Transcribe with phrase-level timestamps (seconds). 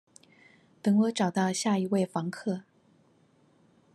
[0.81, 2.63] 等我找到下一個房客